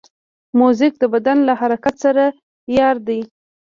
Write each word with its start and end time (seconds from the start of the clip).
موزیک 0.59 0.93
د 0.99 1.03
بدن 1.13 1.37
له 1.47 1.53
حرکت 1.61 1.95
سره 2.03 2.23
یار 2.77 2.95
دی. 3.07 3.19